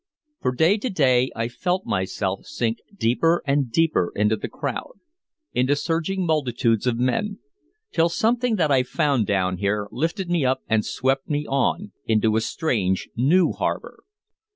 For 0.41 0.51
day 0.55 0.77
by 0.77 0.89
day 0.89 1.29
I 1.35 1.47
felt 1.47 1.85
myself 1.85 2.47
sink 2.47 2.79
deeper 2.97 3.43
and 3.45 3.71
deeper 3.71 4.11
into 4.15 4.35
the 4.35 4.49
crowd, 4.49 4.93
into 5.53 5.75
surging 5.75 6.25
multitudes 6.25 6.87
of 6.87 6.97
men 6.97 7.37
till 7.91 8.09
something 8.09 8.55
that 8.55 8.71
I 8.71 8.81
found 8.81 9.27
down 9.27 9.57
there 9.61 9.87
lifted 9.91 10.27
me 10.27 10.43
up 10.43 10.63
and 10.67 10.83
swept 10.83 11.29
me 11.29 11.45
on 11.45 11.91
into 12.07 12.35
a 12.35 12.41
strange 12.41 13.09
new 13.15 13.51
harbor. 13.51 13.99